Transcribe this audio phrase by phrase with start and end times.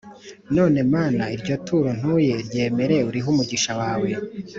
[0.55, 4.09] None Mana iryo turo ntuyeryemere urihe uwo mugisha wawe